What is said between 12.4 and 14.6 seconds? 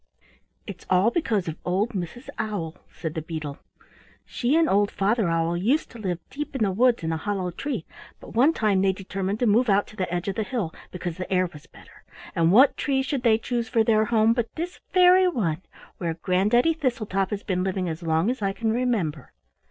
what tree should they choose for their home but